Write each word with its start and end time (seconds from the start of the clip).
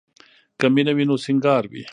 که 0.59 0.65
مینه 0.73 0.93
وي 0.95 1.03
نو 1.09 1.15
سینګار 1.25 1.63
وي. 1.71 1.83